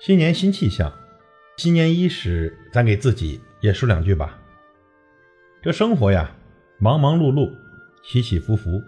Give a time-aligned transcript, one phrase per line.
[0.00, 0.92] 新年新气象，
[1.56, 4.38] 新年伊始，咱给自己也说两句吧。
[5.60, 6.30] 这生活呀，
[6.78, 7.50] 忙忙碌碌，
[8.04, 8.80] 起起伏伏，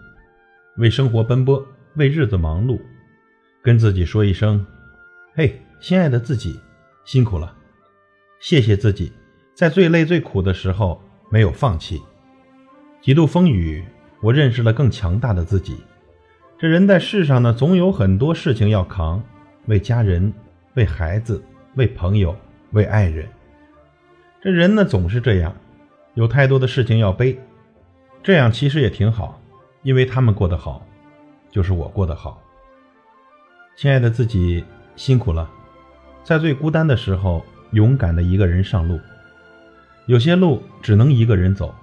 [0.77, 2.79] 为生活奔波，为日子忙碌，
[3.61, 4.65] 跟自己说一声
[5.35, 6.57] ：“嘿，亲爱的自己，
[7.03, 7.53] 辛苦了！
[8.39, 9.11] 谢谢自己，
[9.53, 12.01] 在最累最苦的时候没有放弃。
[13.01, 13.83] 几度风雨，
[14.21, 15.75] 我认识了更强大的自己。
[16.57, 19.21] 这人在世上呢，总有很多事情要扛，
[19.65, 20.33] 为家人。”
[20.75, 21.43] 为孩子，
[21.75, 22.35] 为朋友，
[22.71, 23.27] 为爱人，
[24.41, 25.53] 这人呢总是这样，
[26.13, 27.39] 有太多的事情要背。
[28.23, 29.41] 这样其实也挺好，
[29.83, 30.85] 因为他们过得好，
[31.49, 32.41] 就是我过得好。
[33.75, 34.63] 亲爱的自己，
[34.95, 35.49] 辛苦了，
[36.23, 38.99] 在最孤单的时候，勇敢的一个人上路。
[40.05, 41.73] 有些路只能一个人走，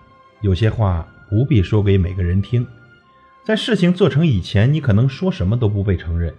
[0.41, 2.66] 有些话不必说给每个人听。
[3.45, 6.34] 在事情做成以前，你可能说什么都不被承认。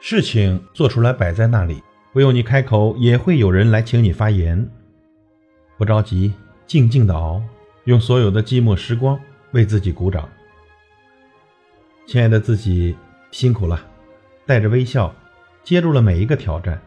[0.00, 1.82] 事情做出来摆在那里，
[2.12, 4.68] 不用你开口，也会有人来请你发言。
[5.76, 6.32] 不着急，
[6.66, 7.42] 静静的熬，
[7.84, 9.18] 用所有的寂寞时光
[9.52, 10.28] 为自己鼓掌。
[12.06, 12.96] 亲爱的自己，
[13.32, 13.84] 辛苦了，
[14.46, 15.12] 带着微笑
[15.64, 16.80] 接住了每一个挑战。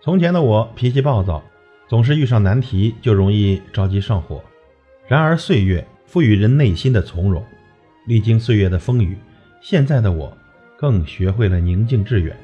[0.00, 1.42] 从前的我脾气暴躁，
[1.88, 4.42] 总是遇上难题就容易着急上火。
[5.06, 7.42] 然而岁月赋予人内心的从容，
[8.06, 9.16] 历经岁月的风雨，
[9.62, 10.36] 现在的我。
[10.78, 12.36] 更学会了宁静致远。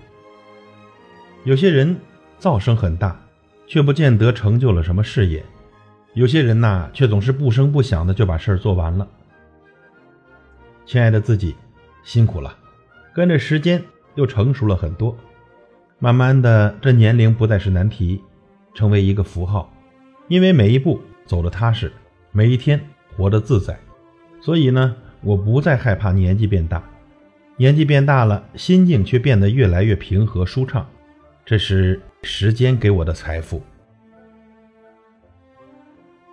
[1.45, 1.97] 有些人
[2.41, 3.17] 噪声很大，
[3.65, 5.41] 却不见得成就了什么事业；
[6.15, 9.07] 有些人呐，却总是不声不响的就把事儿做完了。
[10.85, 11.55] 亲爱的自己，
[12.03, 12.59] 辛苦了，
[13.15, 13.81] 跟着时间
[14.17, 15.17] 又成熟了很多。
[16.01, 18.21] 慢慢的，这年龄不再是难题，
[18.75, 19.73] 成为一个符号。
[20.27, 21.93] 因为每一步走得踏实，
[22.33, 22.81] 每一天
[23.17, 23.79] 活得自在，
[24.41, 26.83] 所以呢，我不再害怕年纪变大。
[27.57, 30.85] 年纪变大了，心境却变得越来越平和舒畅，
[31.45, 33.63] 这是时间给我的财富。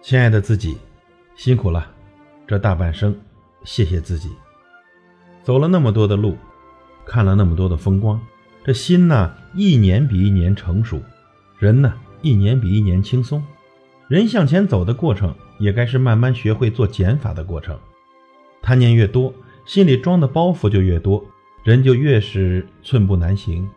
[0.02, 0.76] 亲爱的自己，
[1.36, 1.92] 辛苦了，
[2.48, 3.16] 这大半生，
[3.64, 4.32] 谢谢自己。
[5.44, 6.36] 走了那么多的路，
[7.06, 8.20] 看了那么多的风光，
[8.66, 11.00] 这心呢，一年比一年成熟，
[11.60, 11.94] 人呢，
[12.24, 13.44] 一年比一年轻松。
[14.08, 17.78] 人向前走的过程，也该是慢慢学会做减法的过程。
[18.60, 19.32] 贪念越多。
[19.66, 21.24] 心里装的包袱就越多，
[21.64, 23.70] 人就越是寸步难行。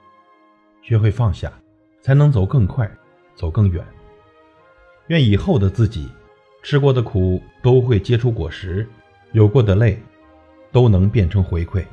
[0.82, 1.52] 学会放下，
[2.00, 2.90] 才能走更快，
[3.34, 3.84] 走更远。
[5.08, 6.08] 愿以后的自己，
[6.62, 8.88] 吃过的苦都会结出果实，
[9.32, 10.02] 有过的泪
[10.72, 11.84] 都能变成回馈。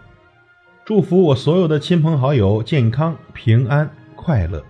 [0.86, 4.64] 祝福我所有的亲朋好友健康、平安、快乐。